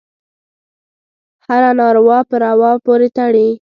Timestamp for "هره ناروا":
1.47-2.19